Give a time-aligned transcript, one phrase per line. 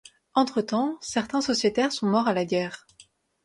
[0.33, 2.87] Entre-temps, certains sociétaires sont morts à la guerre.